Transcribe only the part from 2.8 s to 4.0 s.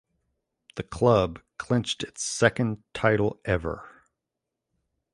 title ever.